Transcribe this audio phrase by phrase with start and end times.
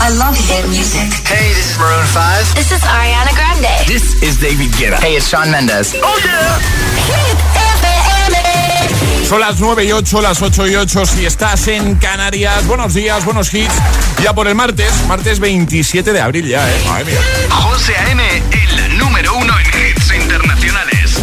[0.00, 1.10] I love hit music.
[1.26, 2.54] Hey, this is Maroon 5.
[2.54, 3.86] This is Ariana Grande.
[3.86, 4.98] This is David Guetta.
[5.00, 5.94] Hey, it's Sean Mendes.
[5.96, 6.58] Oh yeah.
[7.08, 7.38] Hit
[7.82, 9.26] FM.
[9.26, 12.66] Son las 9 y 8, las 8 y 8 si estás en Canarias.
[12.66, 13.74] Buenos días, buenos hits.
[14.22, 16.80] Ya por el martes, martes 27 de abril ya, ¿eh?
[16.86, 17.20] Madre mía.
[17.50, 21.20] José A.M., el número uno en hits internacionales.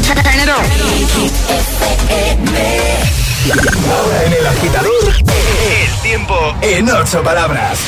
[3.92, 7.80] Ahora en el agitador, El tiempo en ocho palabras.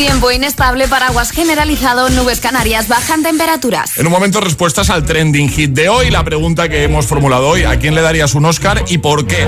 [0.00, 3.98] Tiempo inestable, paraguas generalizado, nubes canarias, bajan temperaturas.
[3.98, 6.10] En un momento, respuestas al trending hit de hoy.
[6.10, 9.46] La pregunta que hemos formulado hoy: ¿a quién le darías un Oscar y por qué?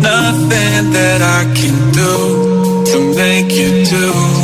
[0.00, 4.43] nothing that I can do to make you do.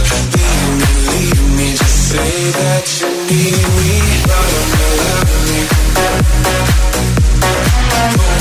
[2.11, 3.91] Say that you need me.
[8.35, 8.40] Me.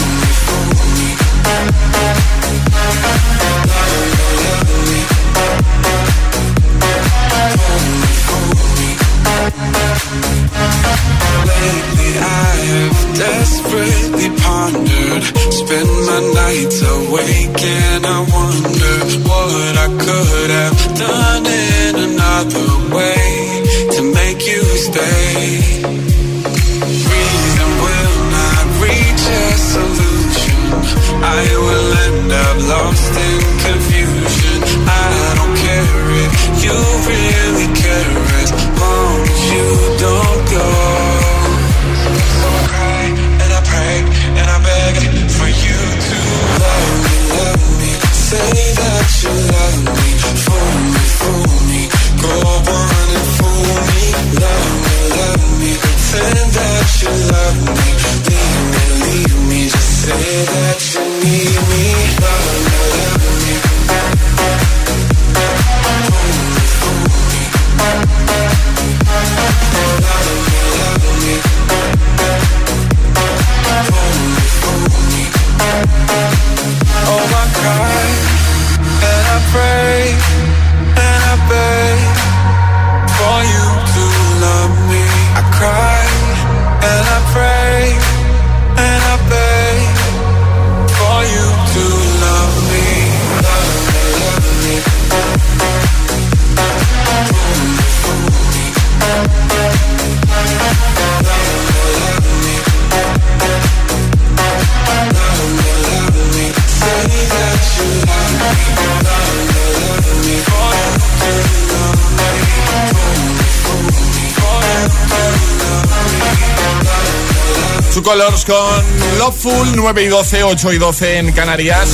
[117.92, 121.90] Two Colors con Loveful, 9 y 12, 8 y 12 en Canarias.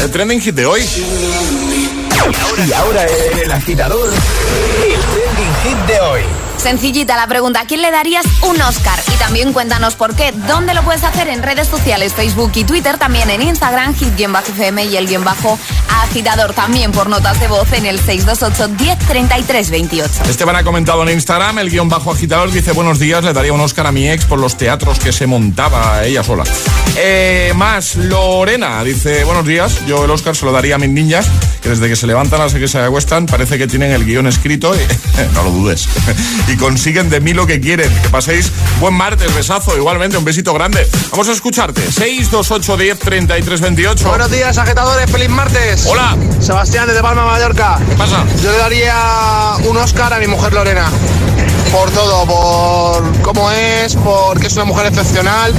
[0.00, 0.82] El trending hit de hoy.
[2.66, 6.47] Y ahora en el agitador, el trending hit de hoy.
[6.58, 8.98] Sencillita la pregunta, ¿a quién le darías un Oscar?
[9.14, 10.32] Y también cuéntanos por qué.
[10.32, 11.28] ¿Dónde lo puedes hacer?
[11.28, 15.58] En redes sociales, Facebook y Twitter, también en Instagram, hit-fm y el guion bajo
[16.02, 20.24] agitador, también por notas de voz en el 628 1033 28.
[20.28, 23.60] Esteban ha comentado en Instagram, el guion bajo agitador dice buenos días, le daría un
[23.60, 26.44] Oscar a mi ex por los teatros que se montaba ella sola.
[26.96, 31.28] Eh, más, Lorena dice buenos días, yo el Oscar se lo daría a mis niñas,
[31.62, 34.74] que desde que se levantan hasta que se acuestan parece que tienen el guion escrito,
[34.74, 34.78] y,
[35.34, 35.88] no lo dudes,
[36.48, 37.92] y consiguen de mí lo que quieren.
[38.02, 38.50] Que paséis
[38.80, 40.88] buen martes, besazo, igualmente, un besito grande.
[41.10, 44.08] Vamos a escucharte, 628 10 33 28.
[44.08, 45.86] Buenos días, agitadores, feliz martes.
[45.86, 47.78] Hola, Sebastián desde Palma, Mallorca.
[47.88, 48.24] ¿qué pasa?
[48.42, 48.94] Yo le daría
[49.64, 50.90] un Oscar a mi mujer Lorena.
[51.72, 55.52] Por todo, por cómo es, porque es una mujer excepcional,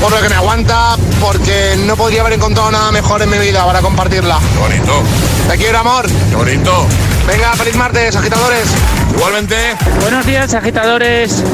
[0.00, 3.64] por lo que me aguanta, porque no podría haber encontrado nada mejor en mi vida
[3.66, 4.38] para compartirla.
[4.52, 5.02] Qué bonito,
[5.48, 6.06] Te quiero, amor.
[6.28, 6.86] qué bonito.
[7.30, 8.64] Venga, feliz martes, agitadores.
[9.14, 9.54] Igualmente,
[10.00, 11.44] Buenos días, agitadores.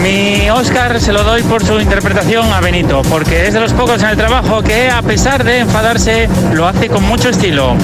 [0.00, 4.00] Mi Oscar se lo doy por su interpretación a Benito, porque es de los pocos
[4.04, 7.74] en el trabajo que a pesar de enfadarse lo hace con mucho estilo.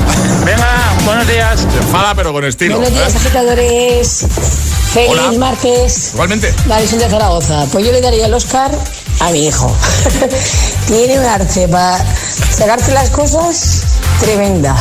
[0.44, 1.58] Venga, buenos días.
[1.58, 2.76] Se enfada, pero con estilo.
[2.76, 3.18] Buenos días, ¿eh?
[3.18, 4.26] agitadores.
[4.92, 5.38] Feliz Hola.
[5.38, 6.12] martes.
[6.12, 6.54] Igualmente.
[6.66, 7.64] Marison de Zaragoza.
[7.72, 8.70] Pues yo le daría el Oscar
[9.18, 9.76] a mi hijo.
[10.86, 11.98] Tiene un arte para
[12.52, 13.82] sacarte las cosas
[14.20, 14.76] tremenda.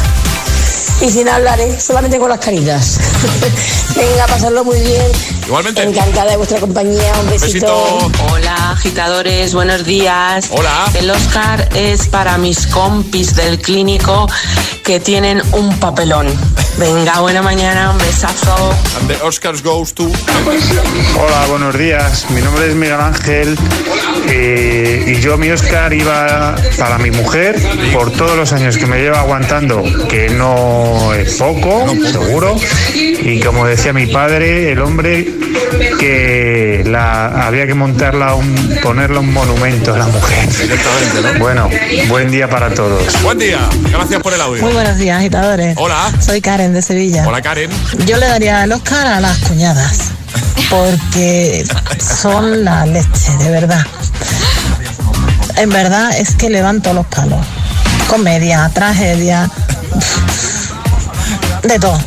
[1.02, 1.80] Y sin hablar, ¿eh?
[1.80, 3.00] solamente con las caritas.
[3.96, 5.06] Venga, pasarlo muy bien.
[5.46, 5.84] Igualmente.
[5.84, 7.14] Encantada de vuestra compañía.
[7.22, 8.02] Un besito.
[8.02, 8.12] Besito.
[8.32, 10.48] Hola agitadores, buenos días.
[10.52, 10.86] Hola.
[10.94, 14.28] El Oscar es para mis compis del clínico
[14.84, 16.28] que tienen un papelón.
[16.78, 18.74] Venga, buena mañana, un besazo.
[19.00, 20.04] And the Oscars goes to...
[20.06, 22.30] Hola, buenos días.
[22.30, 23.58] Mi nombre es Miguel Ángel
[24.28, 27.60] eh, y yo mi Oscar iba para mi mujer
[27.94, 32.56] por todos los años que me lleva aguantando, que no es poco, seguro.
[32.94, 35.28] Y como decía mi padre, el hombre
[36.00, 40.50] que la había que montarla, un, ponerle un monumento a la mujer.
[40.50, 41.40] Directamente, ¿no?
[41.40, 41.70] Bueno,
[42.08, 43.22] buen día para todos.
[43.24, 43.60] Buen día.
[43.92, 44.62] Gracias por el audio.
[44.64, 45.76] Muy buenos días, agitadores.
[45.78, 46.12] Hola.
[46.20, 47.26] Soy Karen de Sevilla.
[47.28, 47.70] Hola, Karen.
[48.06, 50.12] Yo le daría el Oscar a las cuñadas,
[50.70, 51.66] porque
[52.00, 53.86] son la leche, de verdad.
[55.58, 57.46] En verdad es que levanto los palos.
[58.08, 59.50] Comedia, tragedia,
[61.64, 62.00] de todo.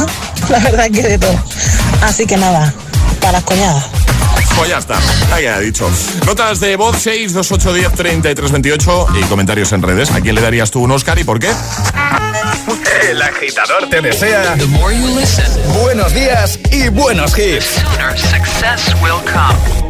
[0.48, 1.44] La verdad es que de todo.
[2.02, 2.72] Así que nada,
[3.20, 3.84] para las cuñadas.
[4.56, 4.98] Pues ya está,
[5.32, 5.88] ahí ha dicho.
[6.26, 10.10] Notas de voz 6, 2, 8, 10, 33, 28 y comentarios en redes.
[10.10, 11.50] ¿A quién le darías tú un Oscar y por qué?
[13.08, 14.56] El agitador te desea
[15.80, 17.80] buenos días y buenos hits.
[17.82, 19.89] Sooner success will come.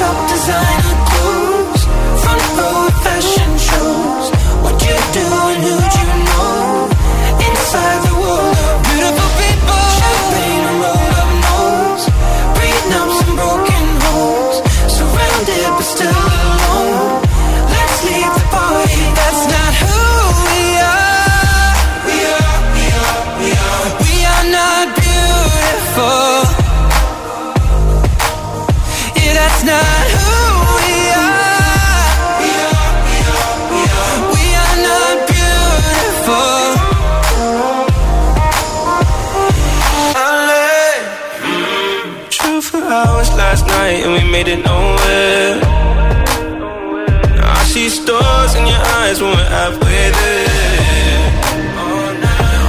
[0.00, 0.79] top design.
[44.48, 45.60] Nowhere.
[47.36, 51.20] Now I see stars in your eyes when we're halfway there.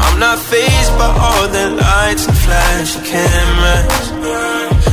[0.03, 4.05] I'm not phased by all the lights and flashy cameras.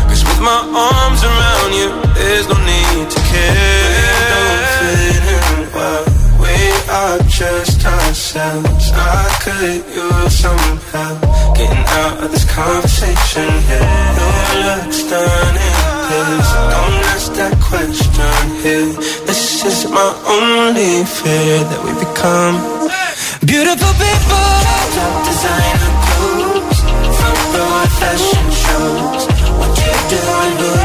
[0.09, 0.61] Cause with my
[0.91, 3.89] arms around you, there's no need to care.
[3.91, 6.05] We don't fit in well.
[6.43, 6.57] We
[7.01, 8.93] are just ourselves.
[8.95, 11.28] I could use some help
[11.59, 13.91] getting out of this conversation here.
[14.55, 18.95] You look stunning, please don't ask that question here.
[19.27, 22.55] This is my only fear that we become
[23.43, 24.47] beautiful people.
[24.95, 26.79] Top designer clothes,
[27.19, 29.23] front row fashion shows.
[29.59, 30.21] What you do
[30.63, 30.78] who'd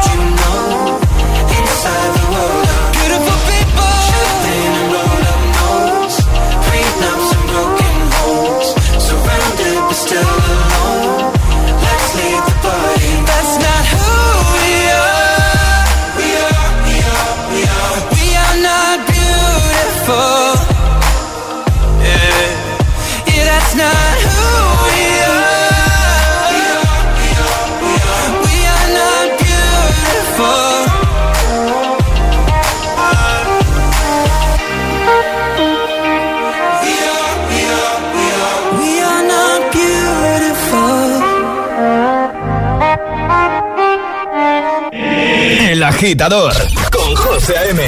[46.03, 46.53] agitador
[46.91, 47.81] con José A.M.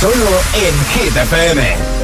[0.00, 1.99] Solo en Hit FM.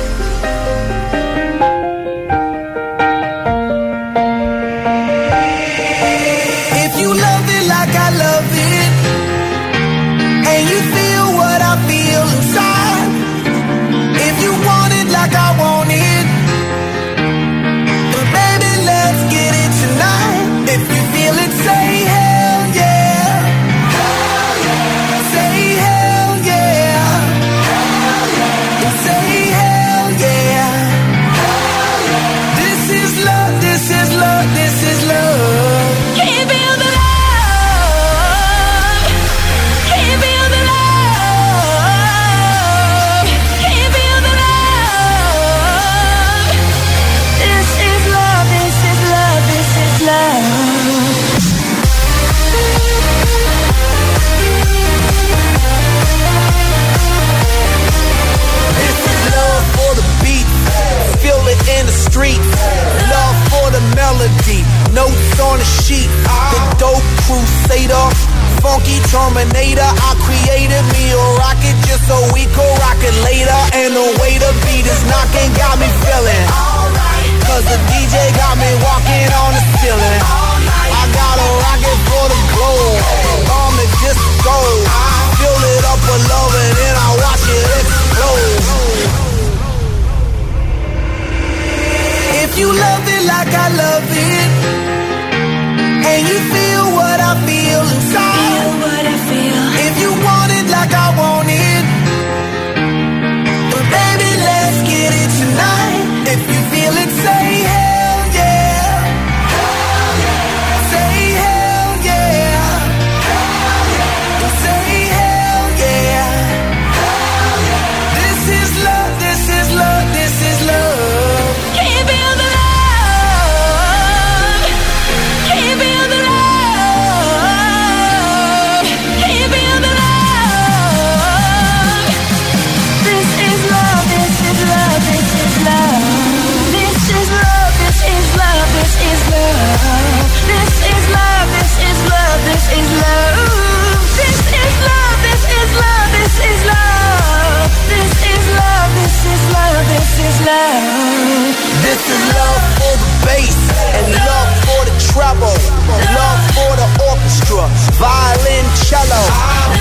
[157.99, 159.23] Violin, cello.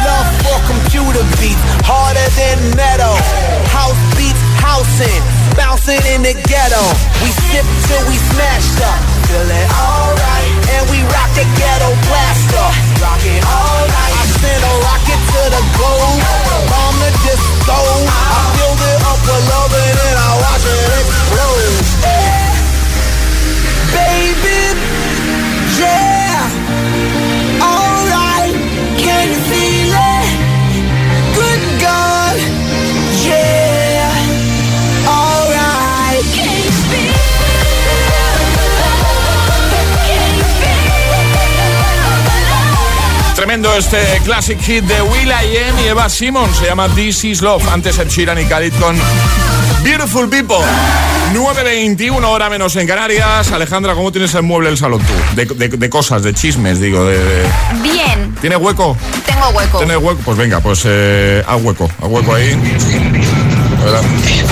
[0.05, 3.15] Love for computer beats, harder than metal.
[3.73, 5.23] House beats, housing,
[5.57, 6.83] bouncing in the ghetto.
[7.21, 8.99] We sip till we smashed up,
[9.29, 10.51] feeling alright.
[10.75, 12.67] And we rock the ghetto blaster,
[13.01, 14.13] rocking all night.
[14.15, 16.21] I send a rocket to the globe,
[16.69, 17.77] bomb the disco.
[18.09, 21.85] I filled it up with love and then I watch it explode.
[23.95, 25.04] Baby,
[43.73, 46.55] Este classic hit de Will I Am y Eva Simmons.
[46.57, 47.67] Se llama This Is Love.
[47.69, 48.95] Antes el Sheeran y Khalid con
[49.83, 50.57] Beautiful People.
[51.33, 53.51] 9.21 hora menos en Canarias.
[53.51, 55.13] Alejandra, ¿cómo tienes el mueble del salón tú?
[55.35, 57.03] De, de- de cosas, de chismes, digo.
[57.05, 57.47] De, de-
[57.83, 58.95] Bien, ¿Tiene hueco?
[59.25, 59.77] tengo hueco.
[59.79, 60.21] ¿Tiene hueco?
[60.23, 61.85] Pues venga, pues eh, haz hueco.
[62.01, 62.57] Haz hueco ahí.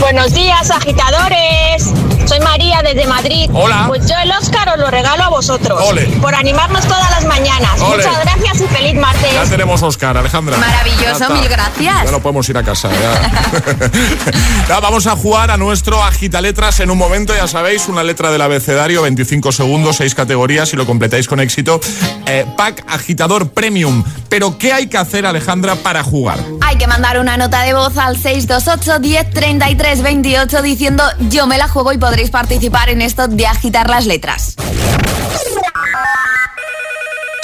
[0.01, 1.85] Buenos días, agitadores.
[2.25, 3.49] Soy María desde Madrid.
[3.53, 3.85] Hola.
[3.87, 5.81] Pues yo el Oscar os lo regalo a vosotros.
[5.89, 6.03] Ole.
[6.21, 7.79] Por animarnos todas las mañanas.
[7.81, 7.97] Ole.
[7.97, 9.33] Muchas gracias y feliz martes.
[9.33, 10.57] Ya tenemos Oscar, Alejandra.
[10.57, 12.05] Maravilloso, mil gracias.
[12.05, 12.89] Ya no podemos ir a casa.
[12.89, 14.79] ya.
[14.79, 17.33] Vamos a jugar a nuestro agita letras en un momento.
[17.35, 20.69] Ya sabéis, una letra del abecedario, 25 segundos, 6 categorías.
[20.69, 21.79] Si lo completáis con éxito,
[22.25, 24.03] eh, pack agitador premium.
[24.29, 26.39] Pero ¿qué hay que hacer, Alejandra, para jugar?
[26.61, 31.57] Hay que mandar una nota de voz al 628 10 33 28 diciendo yo me
[31.57, 34.55] la juego y podréis participar en esto de agitar las letras.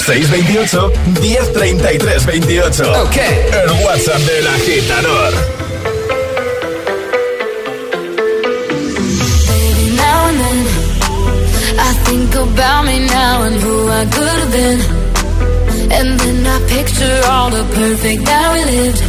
[0.05, 3.01] 628 1033 28.
[3.01, 3.17] Ok.
[3.17, 5.33] El WhatsApp del agitador.
[9.47, 10.67] Baby, now and then
[11.79, 14.81] I think about me now and who I could have been.
[15.91, 19.08] And then I picture all the perfect that we lived.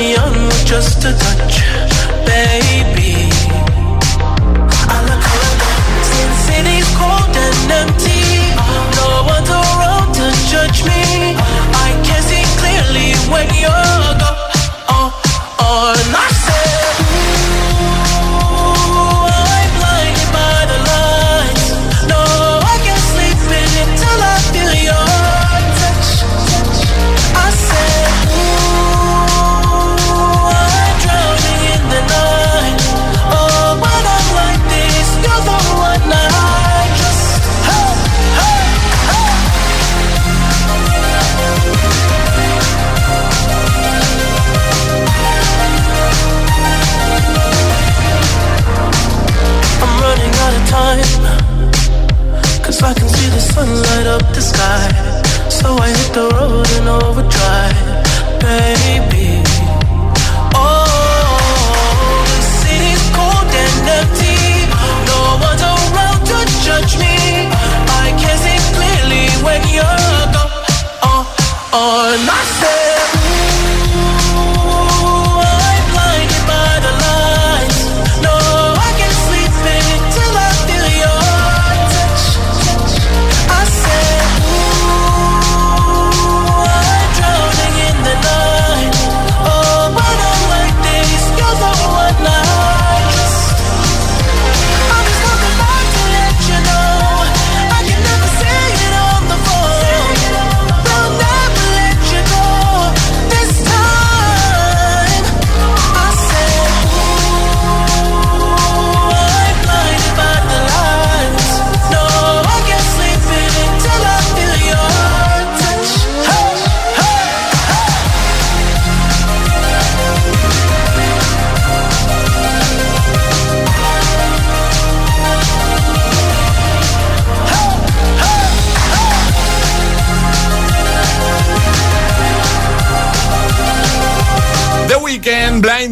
[0.00, 1.60] me on with just a touch,
[2.24, 2.89] baby.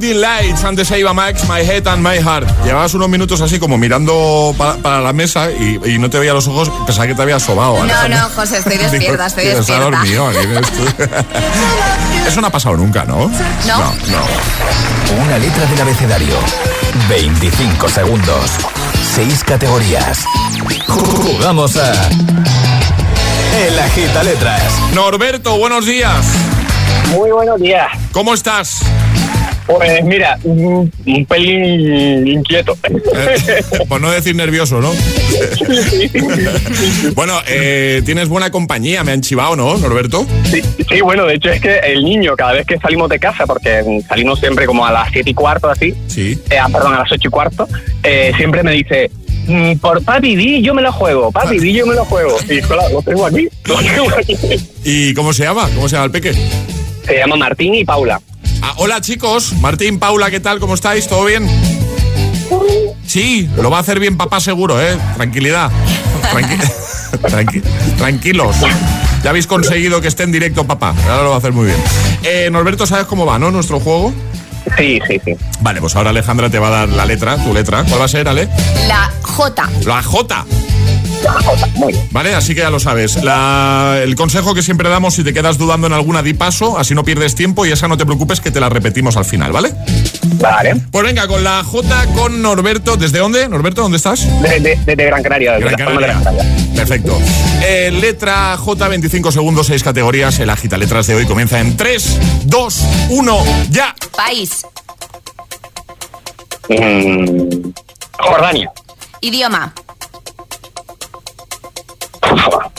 [0.08, 2.64] Blinding Lights, antes se iba Max, My Head and My Heart.
[2.64, 6.70] Llevabas unos minutos así como mirando para la mesa y, no te veía los ojos,
[6.86, 7.84] pensaba que te había sobado.
[7.84, 10.02] No, no, José, estoy despierta, estoy despierta.
[12.26, 13.30] Eso no ha pasado nunca, ¿no?
[13.66, 13.78] No.
[13.78, 15.24] No, no.
[15.24, 16.34] Una letra del abecedario.
[17.08, 18.50] 25 segundos.
[19.14, 20.24] 6 categorías.
[20.86, 21.92] Jugamos a...
[23.66, 24.62] El Agita Letras.
[24.94, 26.26] Norberto, buenos días.
[27.10, 27.88] Muy buenos días.
[28.12, 28.80] ¿Cómo estás?
[29.68, 32.76] Pues mira, un, un pelín inquieto.
[33.14, 34.90] Eh, por no decir nervioso, ¿no?
[37.14, 40.26] bueno, eh, tienes buena compañía, me han chivado, ¿no, Norberto?
[40.50, 43.46] Sí, sí, bueno, de hecho es que el niño, cada vez que salimos de casa,
[43.46, 46.38] porque salimos siempre como a las siete y cuarto, así, sí.
[46.50, 47.68] eh, ah, perdón, a las ocho y cuarto,
[48.02, 49.10] eh, siempre me dice,
[49.46, 52.36] "Mm, por papi, di, yo me lo juego, papi, di, yo me lo juego.
[52.48, 54.36] Y claro, lo tengo aquí, lo tengo aquí.
[54.84, 55.68] ¿Y cómo se llama?
[55.74, 56.32] ¿Cómo se llama el peque?
[57.04, 58.20] Se llama Martín y Paula.
[58.62, 60.58] Ah, hola chicos, Martín, Paula, ¿qué tal?
[60.60, 61.06] ¿Cómo estáis?
[61.08, 61.48] ¿Todo bien?
[63.06, 64.96] Sí, lo va a hacer bien papá seguro, ¿eh?
[65.16, 65.70] Tranquilidad.
[66.32, 66.72] Tranqui-
[67.22, 67.62] tranqui-
[67.96, 68.56] tranquilos.
[69.22, 70.94] Ya habéis conseguido que esté en directo papá.
[71.08, 71.78] Ahora lo va a hacer muy bien.
[72.22, 73.50] Eh, Norberto, ¿sabes cómo va, no?
[73.50, 74.12] Nuestro juego.
[74.76, 75.34] Sí, sí, sí.
[75.60, 77.84] Vale, pues ahora Alejandra te va a dar la letra, tu letra.
[77.84, 78.48] ¿Cuál va a ser, Ale?
[78.86, 79.68] La J.
[79.86, 80.44] La J.
[81.74, 82.08] Muy bien.
[82.10, 83.22] Vale, así que ya lo sabes.
[83.22, 86.94] La- el consejo que siempre damos, si te quedas dudando en alguna, di paso, así
[86.94, 89.72] no pierdes tiempo y esa no te preocupes que te la repetimos al final, ¿vale?
[90.40, 90.76] Vale.
[90.90, 92.96] Pues venga, con la J con Norberto.
[92.96, 93.48] ¿Desde dónde?
[93.48, 94.26] Norberto, ¿dónde estás?
[94.42, 95.94] Desde de, de Gran Canaria, desde Gran.
[95.96, 96.20] Canaria.
[96.74, 97.18] Perfecto.
[97.62, 100.38] Eh, letra J, 25 segundos, 6 categorías.
[100.38, 103.38] El agita letras de hoy comienza en 3, 2, 1,
[103.70, 103.94] ya.
[104.16, 104.64] País.
[106.68, 107.70] Mm,
[108.18, 108.70] Jordania.
[109.20, 109.72] Idioma.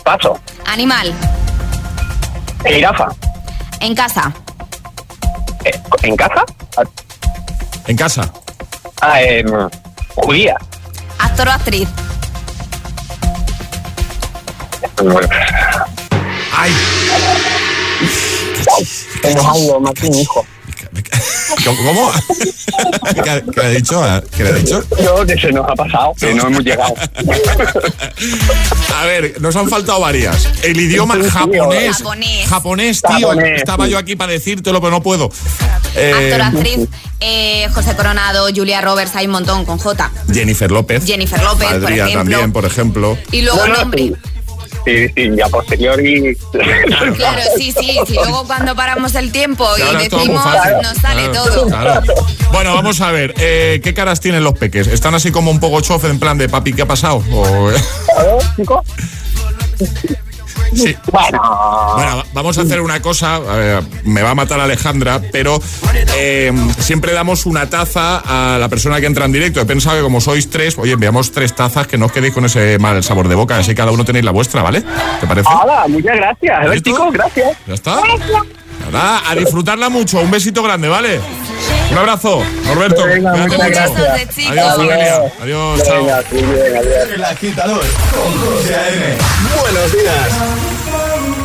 [0.04, 0.40] Paso.
[0.66, 1.14] Animal.
[2.66, 3.10] Jirafa.
[3.80, 4.32] En casa.
[5.66, 6.44] Eh, ¿En casa?
[7.88, 8.32] En casa.
[9.02, 9.48] Ah, em,
[10.16, 10.56] judía.
[11.20, 11.90] Actor o actriz.
[16.56, 16.74] Ay.
[19.22, 20.46] Tengo algo, Martín, hijo.
[21.66, 21.84] ¿Cómo?
[21.84, 22.12] cómo?
[23.24, 24.04] ¿Qué, ha- qué le ha dicho?
[24.36, 24.84] ¿Qué le ha dicho?
[25.04, 26.94] No, que se nos ha pasado, que no hemos llegado.
[28.96, 30.48] A ver, nos han faltado varias.
[30.64, 31.96] El idioma Sí, sí, japonés.
[31.98, 32.48] Japonés.
[32.48, 33.28] Japonés, tío.
[33.30, 33.92] Japonés, Estaba sí.
[33.92, 35.30] yo aquí para decírtelo, pero no puedo.
[35.96, 36.88] Eh, Actor actriz.
[37.20, 40.12] Eh, José Coronado, Julia Roberts, hay un montón con J.
[40.32, 41.06] Jennifer López.
[41.06, 42.14] Jennifer López, por ejemplo.
[42.14, 43.18] también, por ejemplo.
[43.32, 44.14] Y luego No, no, nombre.
[44.86, 45.08] Sí.
[45.08, 46.38] Sí, sí, y a posteriori.
[46.52, 48.14] Claro, sí, sí, sí.
[48.16, 50.44] Luego cuando paramos el tiempo y decimos,
[50.84, 51.68] nos sale Claro, todo.
[51.68, 52.02] claro.
[52.52, 53.34] Bueno, vamos a ver.
[53.38, 54.88] eh, ¿Qué caras tienen los peques?
[54.88, 57.24] ¿Están así como un poco chofe en plan de papi, ¿qué ha pasado?
[57.32, 57.76] O, eh,
[58.18, 58.84] A ver, chico.
[60.76, 60.96] Sí.
[61.12, 61.42] Bueno.
[61.96, 65.60] Bueno, va- vamos a hacer una cosa, ver, me va a matar Alejandra, pero
[66.16, 69.62] eh, siempre damos una taza a la persona que entra en directo.
[69.62, 72.46] He pensado que como sois tres, oye, enviamos tres tazas que no os quedéis con
[72.46, 74.84] ese mal sabor de boca, así cada uno tenéis la vuestra, ¿vale?
[75.20, 75.48] ¿Te parece?
[75.62, 76.56] Hola, muchas gracias.
[76.58, 76.90] A ver, ¿Listo?
[76.92, 77.58] chicos, gracias.
[77.68, 78.00] ¿Ya está?
[78.92, 80.20] Nada, a disfrutarla mucho.
[80.20, 81.20] Un besito grande, ¿vale?
[81.92, 83.04] Un abrazo, Norberto.
[83.06, 84.04] Venga, cuídate muchas mucho.
[84.04, 84.36] gracias.
[84.36, 84.52] chicos.
[84.52, 85.34] Adiós, familia.
[85.42, 85.98] Adiós, chao.
[85.98, 87.10] Venga, sí, bien, adiós.
[87.14, 89.18] El agitador con José A.M.
[89.62, 91.40] Buenos días.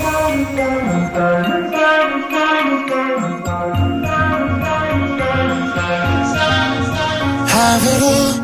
[7.56, 8.43] Have it all,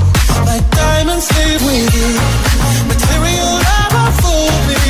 [0.71, 2.11] Diamonds leave with you.
[2.91, 4.81] Material never fool me.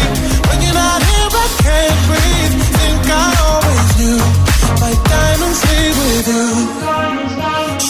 [0.48, 2.54] When you're not here, I can't breathe.
[2.78, 4.20] Think I always knew.
[4.84, 6.48] My diamonds leave with you.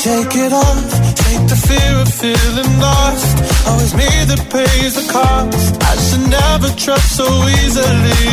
[0.02, 0.90] Shake it off.
[1.24, 3.36] Take the fear of feeling lost.
[3.68, 5.74] Always me that pays the cost.
[5.92, 7.28] I should never trust so
[7.60, 8.26] easily.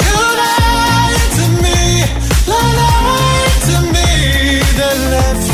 [0.00, 1.80] You lied to me,
[2.50, 4.08] lied to me.
[4.78, 5.53] Then left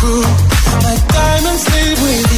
[0.00, 0.06] so.
[0.82, 2.37] My diamonds leave with you.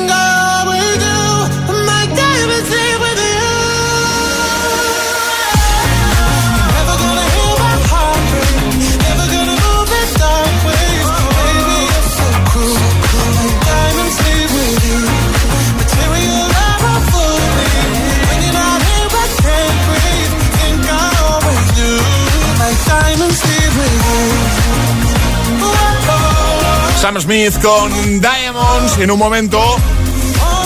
[27.01, 28.99] Sam Smith con Diamonds.
[28.99, 29.59] En un momento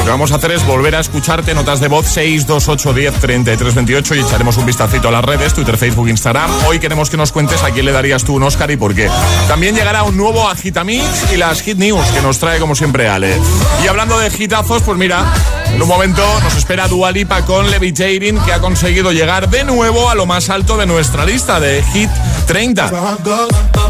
[0.06, 4.16] que vamos a hacer es volver a escucharte notas de voz 628 10 33 28
[4.16, 6.52] y echaremos un vistacito a las redes, Twitter, Facebook, Instagram.
[6.68, 9.10] Hoy queremos que nos cuentes a quién le darías tú un Oscar y por qué.
[9.48, 13.36] También llegará un nuevo Agitamix y las Hit News que nos trae como siempre Ale.
[13.84, 15.26] Y hablando de hitazos, pues mira,
[15.74, 20.16] en un momento nos espera Dualipa con Levitating que ha conseguido llegar de nuevo a
[20.16, 22.12] lo más alto de nuestra lista de Hit
[22.46, 22.90] 30.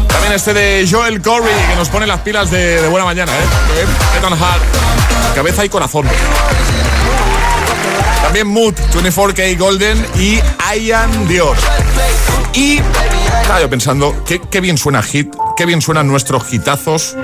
[0.08, 3.44] También este de Joel Corey que nos pone las pilas de, buena mañana, ¿eh?
[5.34, 6.06] Cabeza y corazón.
[8.22, 10.40] También Mood, 24K Golden y
[10.76, 11.56] I Am Dios.
[12.52, 12.80] Y
[13.42, 17.14] estaba yo pensando, qué, qué bien suena Hit, qué bien suenan nuestros hitazos.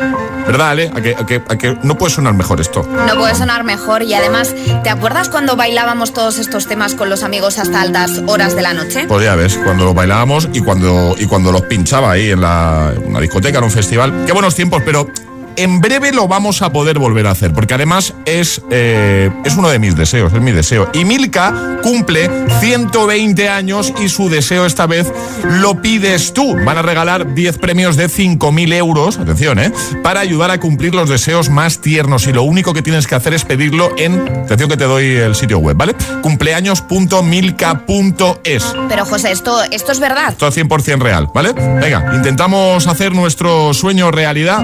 [0.46, 0.90] ¿Verdad, Ale?
[0.94, 2.86] ¿A que, a que- a que no puede sonar mejor esto?
[3.06, 7.22] No puede sonar mejor y además, ¿te acuerdas cuando bailábamos todos estos temas con los
[7.22, 9.06] amigos hasta altas horas de la noche?
[9.08, 12.92] Pues ya ves, cuando los bailábamos y cuando, y cuando los pinchaba ahí en la,
[13.04, 14.24] una discoteca, en un festival.
[14.26, 15.08] Qué buenos tiempos, pero
[15.56, 19.68] en breve lo vamos a poder volver a hacer, porque además es, eh, es uno
[19.68, 20.88] de mis deseos, es mi deseo.
[20.92, 25.12] Y Milka cumple 120 años y su deseo esta vez
[25.44, 26.56] lo pides tú.
[26.64, 29.72] Van a regalar 10 premios de 5.000 euros, atención, ¿eh?
[30.02, 32.26] Para ayudar a cumplir los deseos más tiernos.
[32.26, 35.34] Y lo único que tienes que hacer es pedirlo en, atención que te doy el
[35.34, 35.94] sitio web, ¿vale?
[36.22, 38.74] Cumpleaños.milka.es.
[38.88, 40.30] Pero José, esto, esto es verdad.
[40.30, 41.52] Esto es 100% real, ¿vale?
[41.52, 44.62] Venga, intentamos hacer nuestro sueño realidad.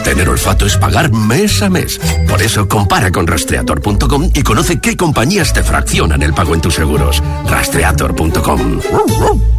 [0.05, 2.01] Tener olfato es pagar mes a mes.
[2.29, 6.75] Por eso compara con rastreator.com y conoce qué compañías te fraccionan el pago en tus
[6.75, 7.23] seguros.
[7.47, 8.81] Rastreator.com.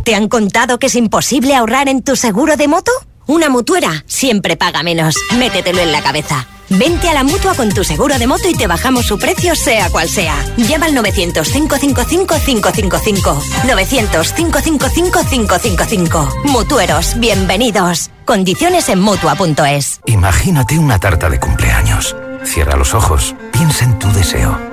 [0.04, 2.92] ¿Te han contado que es imposible ahorrar en tu seguro de moto?
[3.28, 5.16] Una mutuera siempre paga menos.
[5.38, 6.48] Métetelo en la cabeza.
[6.70, 9.90] Vente a la mutua con tu seguro de moto y te bajamos su precio, sea
[9.90, 10.34] cual sea.
[10.58, 13.42] Llama al 900-555-555.
[13.68, 16.44] 900-555-555.
[16.46, 18.10] Mutueros, bienvenidos.
[18.26, 20.02] Condiciones en mutua.es.
[20.06, 22.16] Imagínate una tarta de cumpleaños.
[22.44, 24.73] Cierra los ojos, piensa en tu deseo.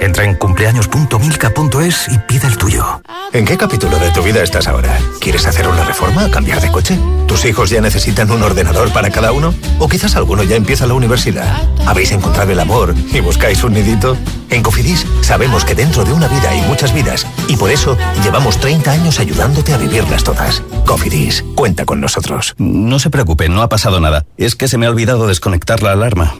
[0.00, 3.02] Entra en cumpleaños.milka.es y pide el tuyo.
[3.34, 4.98] ¿En qué capítulo de tu vida estás ahora?
[5.20, 6.30] ¿Quieres hacer una reforma?
[6.30, 6.98] ¿Cambiar de coche?
[7.28, 9.54] ¿Tus hijos ya necesitan un ordenador para cada uno?
[9.78, 11.54] ¿O quizás alguno ya empieza la universidad?
[11.86, 14.16] ¿Habéis encontrado el amor y buscáis un nidito?
[14.48, 18.58] En Cofidis sabemos que dentro de una vida hay muchas vidas y por eso llevamos
[18.58, 20.62] 30 años ayudándote a vivirlas todas.
[20.86, 22.54] Cofidis, cuenta con nosotros.
[22.56, 24.24] No se preocupe, no ha pasado nada.
[24.38, 26.36] Es que se me ha olvidado desconectar la alarma.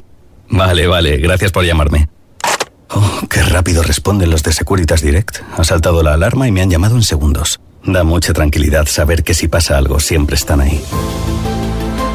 [0.48, 2.08] Vale, vale, gracias por llamarme.
[2.92, 5.38] Oh, qué rápido responden los de Securitas Direct.
[5.56, 7.60] Ha saltado la alarma y me han llamado en segundos.
[7.84, 10.82] Da mucha tranquilidad saber que si pasa algo siempre están ahí.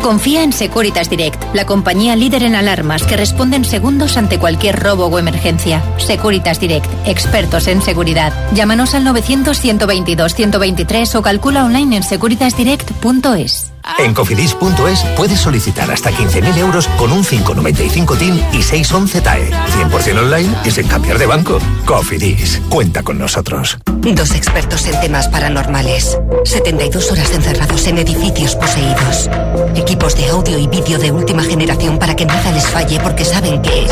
[0.06, 4.80] Confía en Securitas Direct, la compañía líder en alarmas que responde en segundos ante cualquier
[4.80, 5.82] robo o emergencia.
[5.98, 8.32] Securitas Direct, expertos en seguridad.
[8.54, 13.72] Llámanos al 900-122-123 o calcula online en securitasdirect.es.
[14.00, 19.52] En cofidis.es puedes solicitar hasta 15.000 euros con un 595 TIN y 611 TAE.
[19.52, 21.60] 100% online y sin cambiar de banco.
[21.86, 23.78] Cofidis, cuenta con nosotros.
[23.86, 26.18] Dos expertos en temas paranormales.
[26.44, 29.30] 72 horas encerrados en edificios poseídos.
[29.76, 33.62] Equipos de audio y vídeo de última generación para que nada les falle porque saben
[33.62, 33.88] que...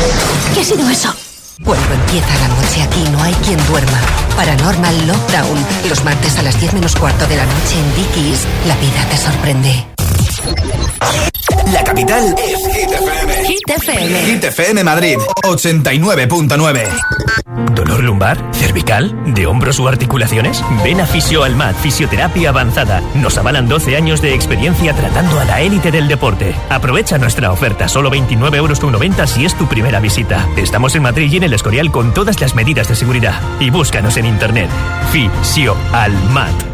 [0.54, 1.14] ¿Qué ha sido eso?
[1.64, 3.98] Cuando empieza la noche aquí no hay quien duerma.
[4.36, 5.66] Paranormal Lockdown.
[5.88, 8.46] Los martes a las 10 menos cuarto de la noche en Dickies.
[8.66, 10.83] La vida te sorprende.
[11.72, 13.44] La capital es Hit FM.
[13.46, 14.24] Hit FM.
[14.26, 16.88] Hit FM Madrid 89.9.
[17.74, 18.38] ¿Dolor lumbar?
[18.52, 19.34] ¿Cervical?
[19.34, 20.62] ¿De hombros o articulaciones?
[20.82, 23.02] Ven a Fisio-Almat, Fisioterapia Avanzada.
[23.14, 26.54] Nos avalan 12 años de experiencia tratando a la élite del deporte.
[26.68, 30.46] Aprovecha nuestra oferta, solo 29,90 euros si es tu primera visita.
[30.56, 33.40] Estamos en Madrid y en el Escorial con todas las medidas de seguridad.
[33.60, 34.70] Y búscanos en internet.
[35.12, 36.73] Fisio-Almat.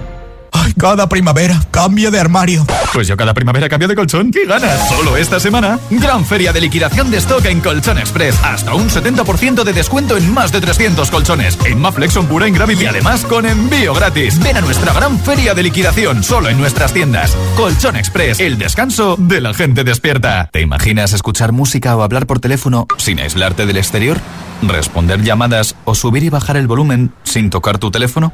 [0.52, 2.66] Ay, cada primavera cambio de armario.
[2.92, 4.30] Pues yo cada primavera cambio de colchón.
[4.30, 4.88] ¿Qué ganas?
[4.88, 5.78] Solo esta semana.
[5.90, 8.36] Gran feria de liquidación de stock en Colchón Express.
[8.42, 11.58] Hasta un 70% de descuento en más de 300 colchones.
[11.64, 12.86] En Maflexon pura en Gravity.
[12.86, 14.38] Además, con envío gratis.
[14.40, 16.22] Ven a nuestra gran feria de liquidación.
[16.22, 17.36] Solo en nuestras tiendas.
[17.56, 18.40] Colchón Express.
[18.40, 20.48] El descanso de la gente despierta.
[20.52, 24.18] ¿Te imaginas escuchar música o hablar por teléfono sin aislarte del exterior?
[24.62, 28.32] ¿Responder llamadas o subir y bajar el volumen sin tocar tu teléfono?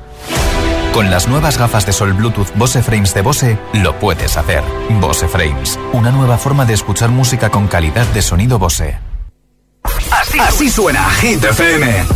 [0.96, 4.64] Con las nuevas gafas de sol Bluetooth Bose Frames de Bose, lo puedes hacer.
[4.98, 8.98] Bose Frames, una nueva forma de escuchar música con calidad de sonido Bose.
[10.11, 12.06] Así, así suena Hit FM.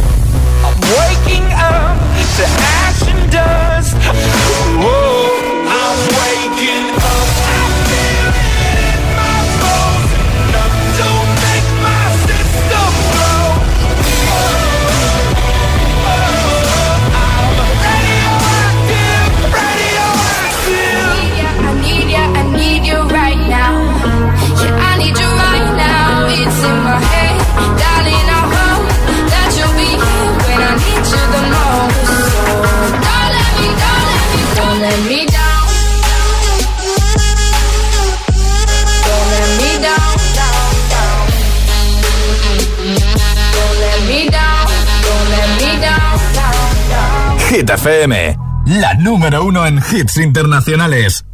[47.81, 51.25] FM, la número uno en hits internacionales.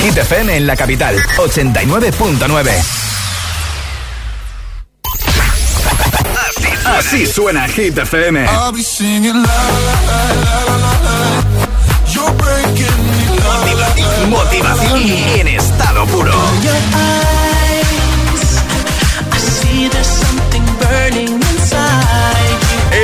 [0.00, 2.70] Hit FM en la capital, 89.9.
[6.84, 8.44] Así suena Hit FM.
[8.44, 11.16] I'll be singing la la la la la la la.
[12.12, 14.26] You're breaking me la la la.
[14.28, 16.32] Motivación en estado puro.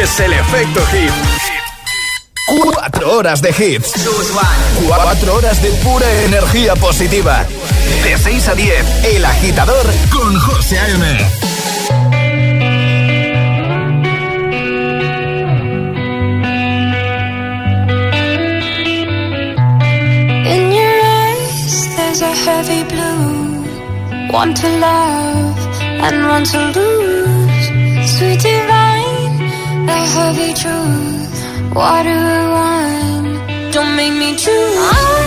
[0.00, 1.47] Es el efecto hit.
[2.48, 3.92] Cuatro horas de hits.
[4.86, 7.44] Cuatro horas de pura energía positiva.
[8.02, 11.04] De 6 a 10, El Agitador con José A.M.
[20.46, 24.32] In your eyes, there's a heavy blue.
[24.32, 25.58] One to love
[26.00, 28.08] and one to lose.
[28.16, 31.17] Sweet divine, the heavy truth.
[31.74, 35.17] Water or wine, don't make me choose.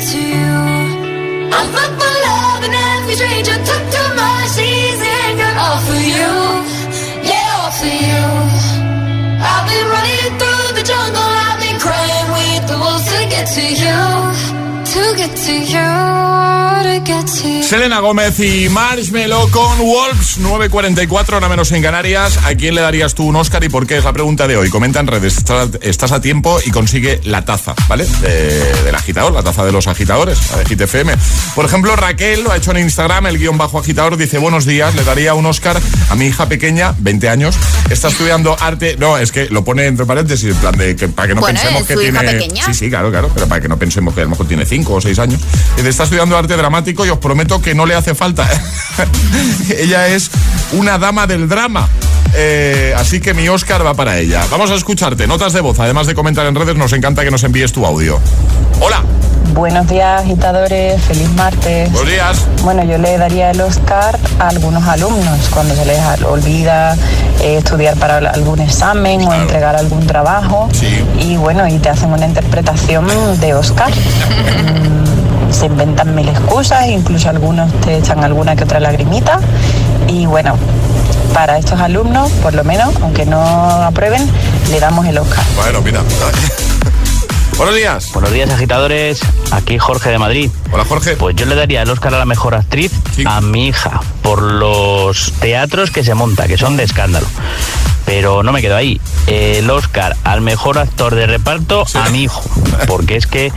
[0.00, 0.52] To you.
[1.52, 6.32] I'm up for love and every stranger took too much easy anger all for you,
[7.28, 8.24] yeah, all for you.
[9.44, 13.64] I've been running through the jungle, I've been crying with the wolves to get to
[13.82, 14.00] you,
[14.92, 15.89] to get to you,
[17.10, 22.38] Selena Gómez y Marshmello con Wolves, 9.44, ahora menos en Canarias.
[22.44, 23.98] ¿A quién le darías tú un Oscar y por qué?
[23.98, 24.70] Es la pregunta de hoy.
[24.70, 25.38] Comenta en redes,
[25.82, 28.06] estás, a tiempo y consigue la taza, ¿vale?
[28.20, 31.16] De- del agitador, la taza de los agitadores, la de Hit FM.
[31.56, 34.94] Por ejemplo, Raquel lo ha hecho en Instagram, el guion bajo agitador, dice, buenos días,
[34.94, 35.80] le daría un Oscar
[36.10, 37.56] a mi hija pequeña, 20 años,
[37.90, 41.28] está estudiando arte, no, es que lo pone entre paréntesis, en plan de que para
[41.28, 42.32] que no Bueno, pensemos que hija tiene...
[42.38, 42.64] pequeña.
[42.66, 44.94] Sí, sí, claro, claro, pero para que no pensemos que a lo mejor tiene 5
[44.94, 45.40] o 6 años.
[45.76, 48.48] Está estudiando arte dramático y os prometo que no le hace falta.
[49.78, 50.30] ella es
[50.72, 51.88] una dama del drama.
[52.34, 54.44] Eh, así que mi Oscar va para ella.
[54.50, 55.26] Vamos a escucharte.
[55.26, 55.78] Notas de voz.
[55.80, 58.20] Además de comentar en redes, nos encanta que nos envíes tu audio.
[58.80, 59.02] Hola.
[59.54, 61.02] Buenos días, agitadores.
[61.02, 61.90] Feliz martes.
[61.90, 62.46] Buenos días.
[62.62, 66.94] Bueno, yo le daría el Oscar a algunos alumnos cuando se les olvida
[67.40, 70.68] eh, estudiar para algún examen o entregar algún trabajo.
[71.18, 73.06] Y bueno, y te hacen una interpretación
[73.40, 73.92] de Oscar.
[75.60, 79.40] Se inventan mil excusas, incluso algunos te echan alguna que otra lagrimita.
[80.08, 80.56] Y bueno,
[81.34, 84.26] para estos alumnos, por lo menos, aunque no aprueben,
[84.70, 85.44] le damos el Oscar.
[85.56, 86.00] Bueno, mira.
[87.58, 88.10] Buenos días.
[88.14, 89.20] Buenos días, agitadores.
[89.50, 90.50] Aquí Jorge de Madrid.
[90.72, 91.16] Hola, Jorge.
[91.16, 92.90] Pues yo le daría el Oscar a la mejor actriz
[93.26, 97.26] a mi hija por los teatros que se monta, que son de escándalo.
[98.06, 98.98] Pero no me quedo ahí.
[99.26, 102.42] El Oscar al mejor actor de reparto a mi hijo.
[102.86, 103.52] Porque es que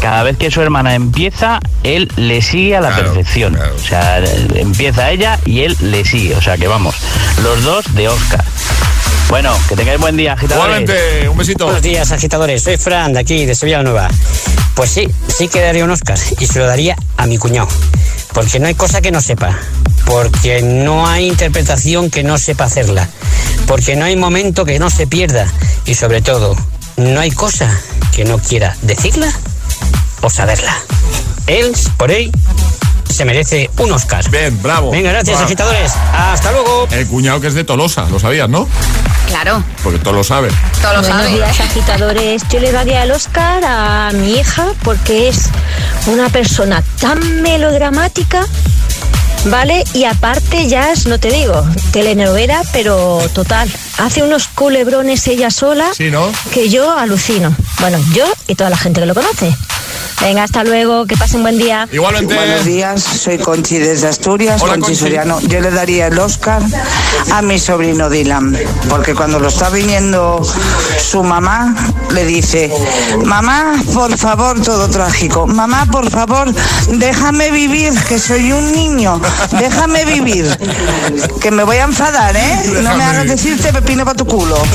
[0.00, 3.56] cada vez que su hermana empieza, él le sigue a la perfección.
[3.56, 4.22] O sea,
[4.54, 6.34] empieza ella y él le sigue.
[6.34, 6.94] O sea que vamos,
[7.42, 8.44] los dos de Oscar.
[9.28, 10.82] Bueno, que tengáis buen día, agitadores.
[10.82, 11.66] Igualmente, un besito.
[11.66, 12.62] Buenos días, agitadores.
[12.62, 14.08] Soy Fran, de aquí, de Sevilla Nueva.
[14.74, 17.68] Pues sí, sí que daría un Oscar y se lo daría a mi cuñado.
[18.32, 19.56] Porque no hay cosa que no sepa.
[20.06, 23.08] Porque no hay interpretación que no sepa hacerla.
[23.66, 25.46] Porque no hay momento que no se pierda.
[25.84, 26.56] Y sobre todo,
[26.96, 27.70] no hay cosa
[28.12, 29.32] que no quiera decirla
[30.22, 30.76] o saberla.
[31.46, 32.30] Él, por ahí,
[33.08, 34.28] se merece un Oscar.
[34.30, 34.90] Bien, bravo.
[34.90, 35.46] Venga, gracias, Bravo.
[35.46, 35.92] agitadores.
[36.12, 36.86] Hasta luego.
[36.90, 38.68] El cuñado que es de Tolosa, lo sabías, ¿no?
[39.28, 40.48] Claro, Porque todo lo sabe.
[40.82, 41.34] todo lo Buenos sabe.
[41.34, 42.42] días, agitadores.
[42.50, 45.44] Yo le daría el Oscar a mi hija porque es
[46.06, 48.44] una persona tan melodramática,
[49.46, 49.84] ¿vale?
[49.94, 53.70] Y aparte ya es, no te digo, telenovela, pero total.
[53.98, 56.30] Hace unos culebrones ella sola Sí, ¿no?
[56.52, 57.54] que yo alucino.
[57.80, 59.54] Bueno, yo y toda la gente que lo conoce.
[60.20, 61.88] Venga, hasta luego, que pasen buen día.
[61.90, 62.34] Igualmente.
[62.34, 65.00] Buenos días, soy Conchi desde Asturias, Hola, Conchi, Conchi.
[65.00, 65.40] Soriano.
[65.40, 66.60] Yo le daría el Oscar
[67.32, 68.54] a mi sobrino Dylan,
[68.90, 70.42] porque cuando lo está viniendo
[71.02, 71.74] su mamá,
[72.12, 72.70] le dice,
[73.24, 76.52] mamá, por favor, todo trágico, mamá, por favor,
[76.92, 79.18] déjame vivir, que soy un niño,
[79.58, 80.54] déjame vivir,
[81.40, 82.60] que me voy a enfadar, ¿eh?
[82.82, 84.58] No me hagas decirte pepino para tu culo.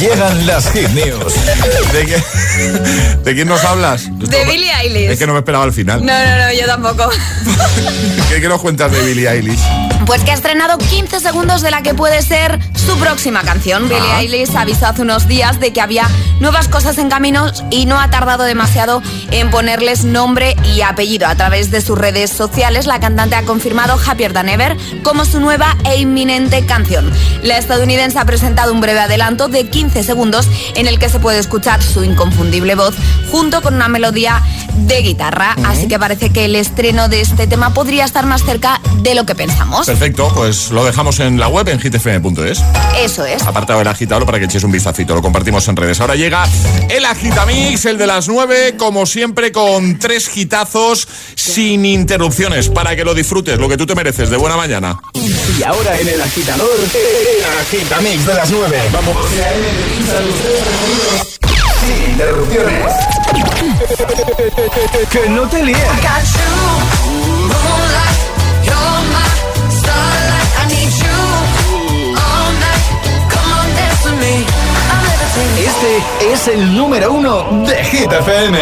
[0.00, 1.34] Llegan las hit news.
[1.92, 2.22] ¿De, qué-
[3.24, 4.08] ¿De quién nos hablas?
[4.18, 5.10] De Billie Eilish.
[5.10, 6.04] Es que no me esperaba al final.
[6.04, 7.10] No, no, no, yo tampoco.
[8.28, 9.60] ¿Qué, qué nos cuentas de Billie Eilish?
[10.06, 13.88] Pues que ha estrenado 15 segundos de la que puede ser su próxima canción.
[13.88, 14.18] Billie.
[14.20, 18.08] Eilish avisó hace unos días de que había nuevas cosas en caminos y no ha
[18.08, 19.02] tardado demasiado
[19.32, 21.26] en ponerles nombre y apellido.
[21.26, 25.40] A través de sus redes sociales, la cantante ha confirmado Happier Than Ever como su
[25.40, 27.10] nueva e inminente canción.
[27.42, 31.40] La estadounidense ha presentado un breve adelanto de 15 segundos en el que se puede
[31.40, 32.94] escuchar su inconfundible voz
[33.32, 34.40] junto con una melodía
[34.76, 35.56] de guitarra.
[35.64, 39.26] Así que parece que el estreno de este tema podría estar más cerca de lo
[39.26, 39.88] que pensamos.
[39.98, 42.62] Perfecto, pues lo dejamos en la web en hitfm.es.
[42.98, 43.42] Eso es.
[43.44, 45.98] Apartado del agitador para que echéis un vistacito, lo compartimos en redes.
[46.02, 46.46] Ahora llega
[46.90, 53.06] el agitamix, el de las 9, como siempre con tres hitazos sin interrupciones para que
[53.06, 55.00] lo disfrutes, lo que tú te mereces de buena mañana.
[55.14, 58.82] Y ahora en el agitador, el agitamix de las 9.
[58.92, 59.16] Vamos.
[61.80, 62.92] Sin interrupciones.
[65.10, 65.80] que no te líen.
[75.58, 78.58] Este es el número uno de Hit FM.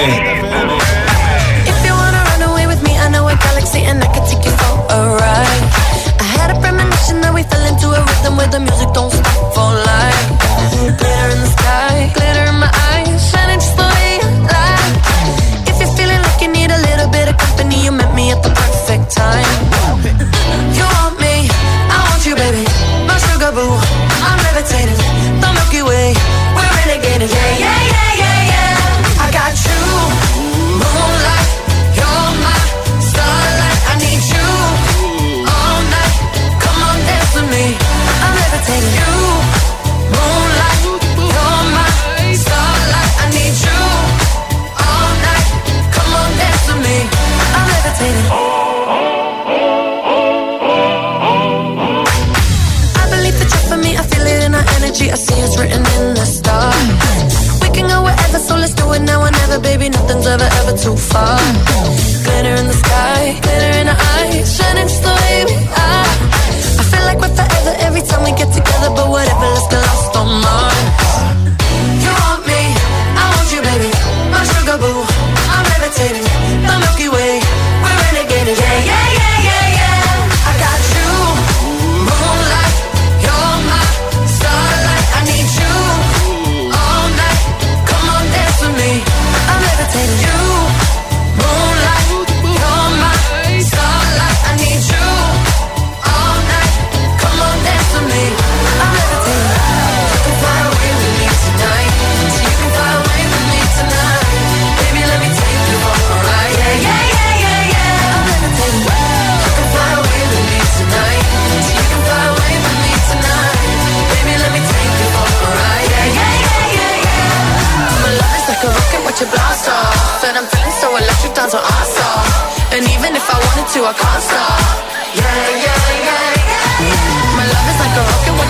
[1.67, 4.45] If you wanna run away with me, I know a galaxy and I can take
[4.45, 5.65] you for a ride.
[6.21, 9.55] I had a premonition that we fell into a rhythm where the music don't stop
[9.55, 10.29] for life.
[10.99, 12.54] Glitter in the sky, glitter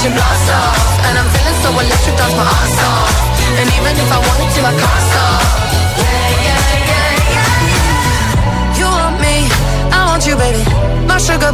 [0.04, 0.76] watching blast off
[1.06, 3.12] And I'm feeling so electric, my ass off.
[3.60, 5.42] And even if I wanted to, I can't stop.
[6.02, 9.36] Yeah, yeah, yeah, yeah You want me,
[9.92, 10.62] I want you, baby.
[11.06, 11.52] My sugar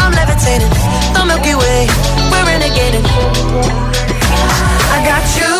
[0.00, 0.72] I'm levitating.
[1.14, 1.80] The Milky Way,
[2.30, 3.06] we're renegading.
[4.94, 5.54] I got you,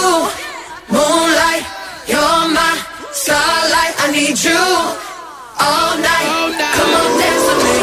[0.94, 1.64] moonlight
[2.06, 2.72] You're my
[3.12, 3.94] starlight.
[3.98, 5.15] I need you
[5.60, 6.26] all night.
[6.28, 6.74] All night.
[6.74, 7.76] Come on, dance with me.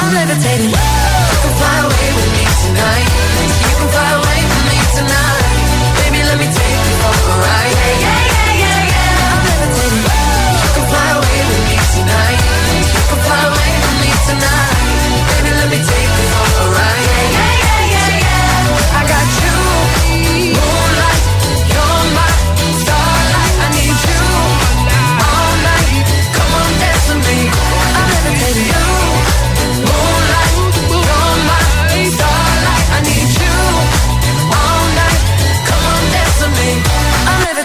[0.00, 0.89] I'm levitating.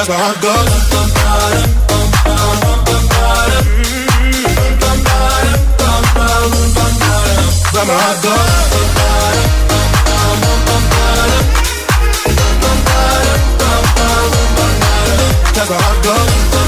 [0.00, 0.90] But my heart goes.
[15.52, 16.59] Cause my heart goes.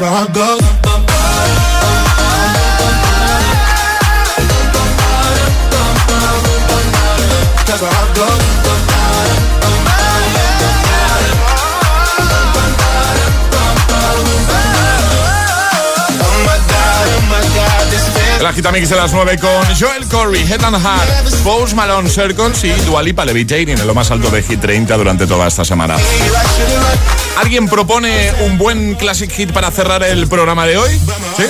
[0.00, 0.08] Can't.
[0.08, 0.59] Cause my heart goes.
[18.40, 22.70] El Agitamix de las 9 con Joel Corey, Head and Heart, Post Malone Circles y
[22.86, 25.96] Dua Lipa Levitating en lo más alto de Hit 30 durante toda esta semana.
[27.36, 30.90] ¿Alguien propone un buen classic hit para cerrar el programa de hoy?
[31.36, 31.44] ¿Sí?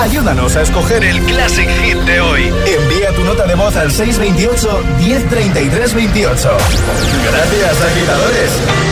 [0.00, 2.42] Ayúdanos a escoger el Classic Hit de hoy.
[2.64, 6.56] Envía tu nota de voz al 628 1033 28.
[7.24, 8.91] Gracias, agitadores.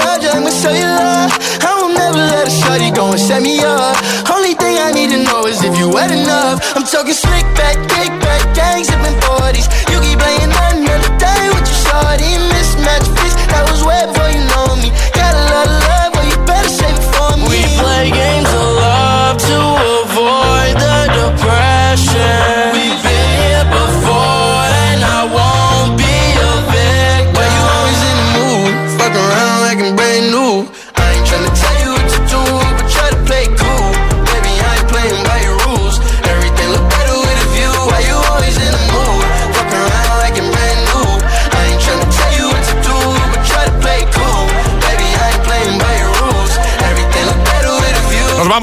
[0.00, 1.30] and I'ma show you love.
[1.62, 3.96] I won't never let a shorty go and set me up.
[4.30, 6.60] Only thing I need to know is if you wet enough.
[6.76, 9.66] I'm talking slick back, kick back, gang zipping 40s.
[9.90, 12.30] You keep playing that another day with your shorty.
[12.50, 14.23] Mismatch fits that was wet.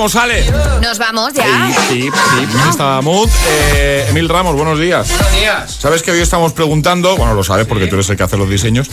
[0.02, 0.44] Vamos, Ale.
[0.82, 1.70] Nos vamos ya.
[1.88, 3.30] Sí, sí, está Mood.
[3.76, 5.08] Eh, Emil Ramos, buenos días.
[5.10, 5.78] Buenos días.
[5.80, 8.50] Sabes que hoy estamos preguntando, bueno, lo sabes porque tú eres el que hace los
[8.50, 8.90] diseños.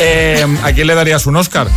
[0.00, 1.68] eh, ¿A quién le darías un Oscar?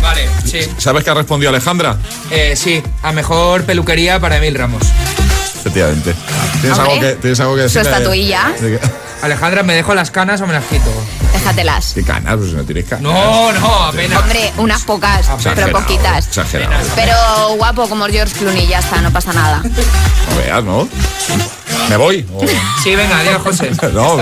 [0.00, 0.60] Vale, sí.
[0.78, 1.96] ¿Sabes que ha respondido Alejandra?
[2.30, 4.84] Eh, sí, a mejor peluquería para Emil Ramos.
[5.56, 6.14] Efectivamente.
[6.60, 7.92] ¿Tienes, Hombre, algo que, ¿tienes algo que su decir?
[7.92, 8.52] estatuilla.
[9.22, 10.90] Alejandra, ¿me dejo las canas o me las quito?
[11.32, 11.92] Déjatelas.
[11.94, 12.36] ¿Qué canas?
[12.36, 13.02] Pues no tienes canas.
[13.02, 14.20] No, no, apenas.
[14.20, 16.26] Hombre, unas pocas, pero poquitas.
[16.26, 16.84] Exagerado.
[16.96, 17.14] Pero
[17.56, 19.62] guapo como George Clooney, ya está, no pasa nada.
[19.62, 20.88] No veas, ¿no?
[21.88, 22.26] ¿Me voy?
[22.34, 22.40] O-
[22.82, 23.70] Sí, venga, adiós, José.
[23.92, 24.16] No,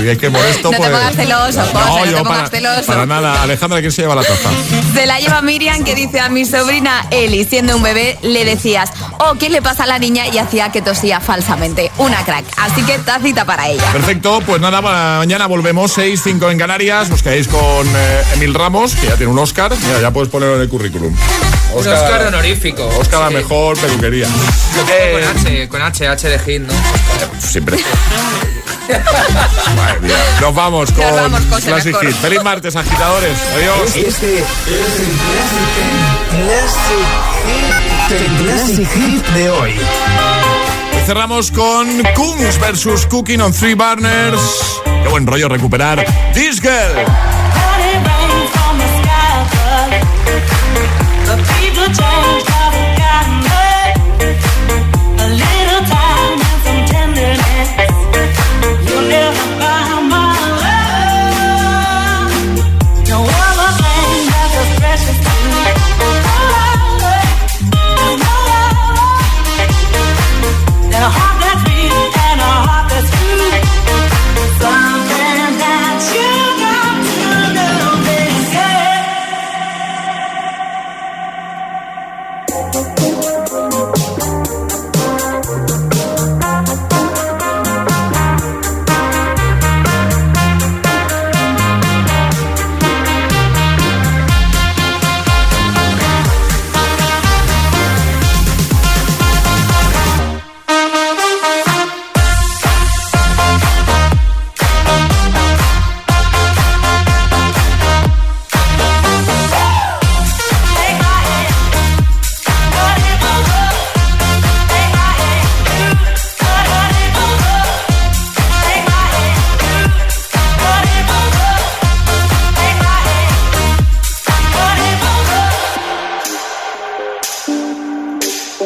[0.00, 0.90] si es que molesto, No te pues...
[0.90, 2.86] pongas celoso, José, no, no te pongas para, celoso.
[2.86, 3.42] para nada.
[3.42, 4.48] Alejandra, ¿quién se lleva la taza?
[4.94, 8.90] Se la lleva Miriam que dice a mi sobrina Eli, siendo un bebé, le decías,
[9.18, 10.26] oh, ¿qué le pasa a la niña?
[10.28, 11.90] Y hacía que tosía falsamente.
[11.98, 12.44] Una crack.
[12.58, 13.90] Así que tacita para ella.
[13.92, 17.10] Perfecto, pues nada, ma- mañana volvemos 6, 5 en Canarias.
[17.10, 19.72] Os quedáis con eh, Emil Ramos, que ya tiene un Oscar.
[19.76, 21.12] Mira, ya puedes ponerlo en el currículum.
[21.72, 22.86] Un Oscar honorífico.
[23.00, 24.28] Oscar a la mejor peluquería.
[24.28, 26.38] Con H, con H, H de
[27.38, 27.78] Siempre.
[29.76, 30.16] Madre mía.
[30.40, 31.96] Nos vamos con Nos vamos, José, Classic.
[32.00, 32.14] Hit.
[32.16, 33.38] Feliz martes, agitadores.
[33.54, 33.96] Adiós.
[33.96, 34.44] Este es
[35.00, 35.08] el
[36.46, 37.06] Classic,
[38.10, 39.74] el Classic Hit de hoy.
[41.06, 44.80] Cerramos con Kungs versus Cooking on Three Burners.
[44.84, 47.04] Qué buen rollo recuperar This Girl.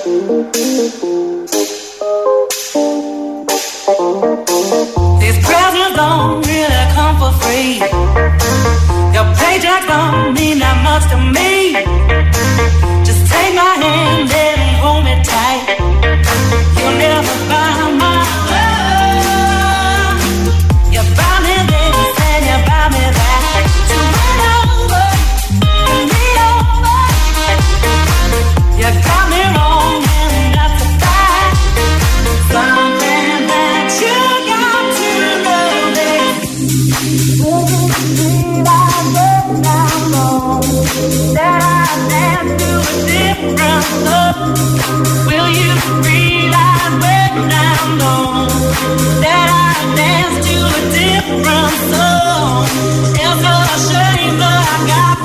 [0.09, 0.17] These
[5.45, 7.75] presents don't really come for free.
[9.13, 11.58] Your paycheck don't mean that much to me.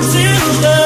[0.04, 0.83] seus